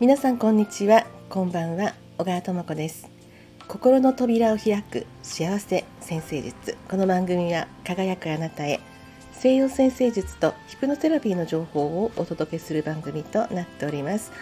[0.00, 1.06] 皆さんこんにちは。
[1.28, 3.08] こんばんは小川智子です。
[3.68, 6.76] 心の扉を開く幸せ先生術。
[6.90, 8.80] この番組は輝くあなたへ
[9.34, 14.32] 西洋先生術とヒプノセラピーの情報をお届けする番組となっております。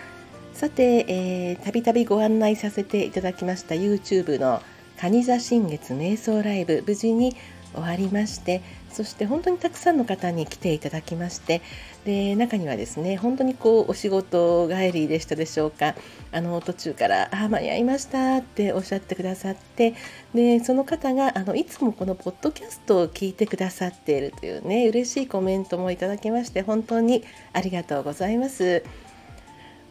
[0.54, 4.62] さてたびたびご案内させていただきました YouTube の
[4.96, 6.82] 蟹座新月瞑想ライブ。
[6.86, 7.36] 無事に
[7.72, 11.60] 終わりましてそして本当にたくさんの方に来ていただきまして
[12.04, 15.94] で中にはですね本当にこうお仕事帰りでしたでしょうか
[16.32, 19.94] あの途中から「あ間に合いました」っておっしゃってくださって
[20.34, 28.82] でその方があのいつもこのポッドキャストを聞いてくださっているというね嬉しいコメントもいただきまして本当にありがとうございます。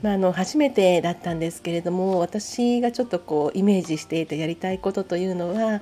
[0.02, 5.82] まあ、あの初めてだったんですけれども私がちょっとこうイメージしていたやりたいことというのは、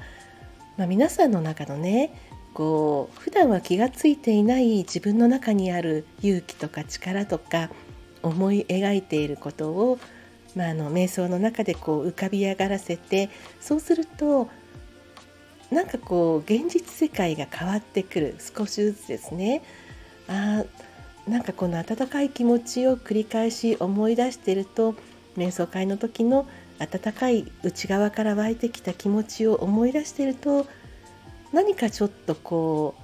[0.77, 2.13] まあ、皆さんの中のね
[2.53, 7.69] こう普段は気が付いていない自分の中にある勇気とか力とか
[8.21, 9.99] 思い描いていることを、
[10.55, 14.49] まあ、あの瞑想の中でこう浮かび上がらせてそうすると
[15.71, 19.63] なんかこう現実世界が変わってくる少しずつですね。
[20.27, 20.63] あ
[21.27, 24.95] なんかこの温かい気持ちを繰り返し思い出してると
[25.37, 26.47] 瞑想会の時の
[26.83, 30.67] 温かい内側から湧いてきた気持ちを思い出してると
[31.51, 33.03] 何かちょっとこう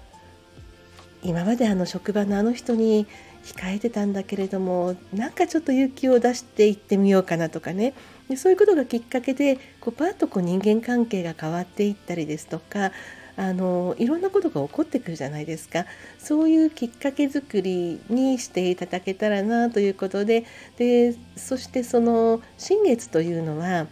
[1.21, 3.08] 今まであの職場のあの人に
[3.44, 7.94] 控えてたんだけれどもなんかちょっと勇気を出していってみようかなとかね。
[8.30, 12.91] でそういうことがきっかけでこうパッとこう人間関係が変わっていったりですとか
[13.40, 15.86] あのいろんなことが起こってくるじゃないですか
[16.18, 20.44] そういうきっかけ作りにしていただけたらなということで
[20.78, 23.88] でそしてその新月というのは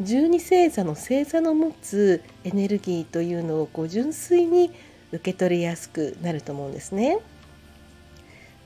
[0.00, 4.72] 十二星座の星座の持つエネルギーというのをこう純粋に
[5.12, 7.20] 受け取りやすくなると思うんですね。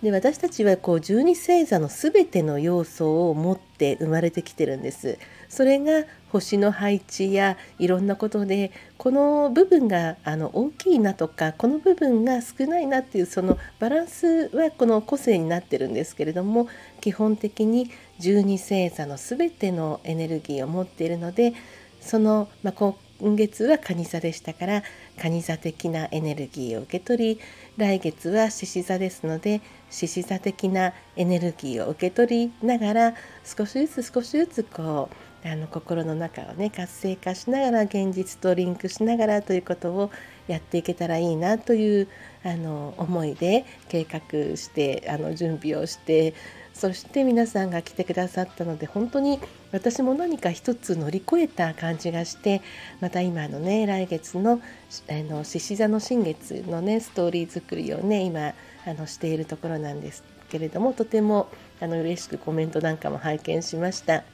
[0.03, 5.17] で私たちはこう十二星座の全ての要素を持って生まれてきてるんです。
[5.49, 16.69] それが星の配置やいろんなことでこの部分があの大きいなとかこの部分が少ないなっていうそのバランスはこの個性になってるんですけれども
[17.01, 21.53] 基本的に十二星座の全てのエネルギーを持っているので
[22.01, 24.83] その、まあ、今月は蟹座でしたから
[25.17, 27.41] 蟹座的なエネルギーを受け取り
[27.77, 29.61] 来月は獅子座ですので
[29.91, 35.09] 獅子座的なエネルギーを受け取りながら少しずつ少しずつこ
[35.45, 40.11] うあの心の中をね活性化しながら現実とリンクしながらということを
[40.49, 42.09] やっていけたらいいなという
[42.43, 46.35] あの思いで計画してあの準備をして
[46.75, 49.39] そして皆さんが来てくださったので本当に
[49.73, 52.63] 私も何か一つ乗り越えた感じがして
[53.01, 54.61] また今のね来月の
[55.45, 58.55] 獅子座の新月のねストーリー作りをね今
[58.87, 61.49] あのしているところなんですけれどもとても
[61.81, 64.25] あの嬉しくコメントなんかも拝見しました。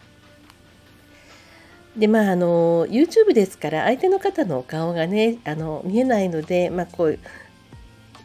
[1.96, 7.18] でまああの YouTube ですから相手の方のお顔がねあの見えないので、まあ、こう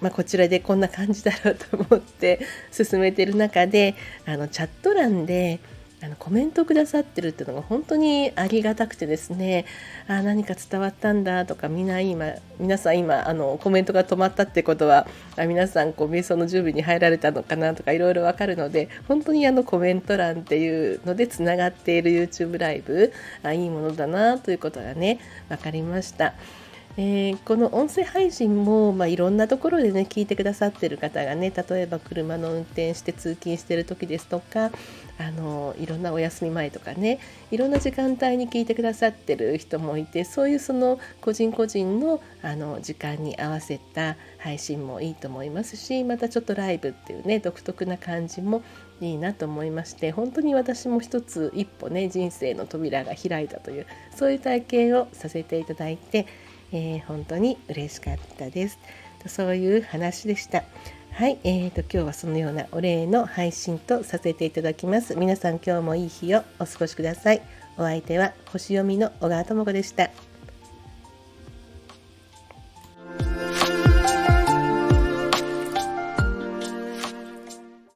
[0.03, 2.41] まあ、こちらでこんな感じだろうと思って
[2.71, 5.59] 進めてる中であのチャット欄で
[6.01, 9.63] あのコメントくださってるっていうのが本当にありがたくてですね
[10.09, 26.33] あ何か伝わったんだとかみんな今皆さん今あのコメントが止まったってことはあ皆さんこう瞑想の準備に入られたのかなとかいろいろわかるので本当にあのコメント欄っていうのでつながっている YouTube ライブあいいものだなということがね分かりました。
[26.95, 34.69] えー、この音声配信も、まあ、いろんなところでね聞いてくださってる方がね例えば車の運転して通勤してる時ですとか
[35.17, 48.61] あのいろんなお休み前とかねいろんな時間帯に聞いてくださってる人もいてそういうその個人個人のあの時間に合わせた配信もいいと思いますしまたちょっとライブっていうね独特な感じも
[49.01, 56.27] いいなと思いまして本当に私も一つ一歩ね人生の扉が開いたというそういう体験をさせていただいて
[56.73, 58.79] えー、本当に嬉しかったです。
[59.28, 60.63] そういう話でした。
[61.11, 65.15] はい、えーと、今日はそのようなお礼の配信とさせていただきます。
[65.15, 67.42] 皆さん今日もいい日をお過ごしください。
[67.77, 70.09] お相手は星読みの小川智子でした。